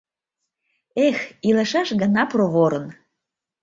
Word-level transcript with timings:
Эх, 1.05 1.17
илышаш 1.49 1.89
гына 2.01 2.23
проворын! 2.31 2.85